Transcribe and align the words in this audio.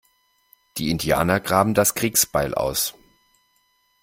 Die 0.77 0.89
Indianer 0.89 1.39
graben 1.39 1.75
das 1.75 1.93
Kriegsbeil 1.93 2.55
aus. 2.55 2.95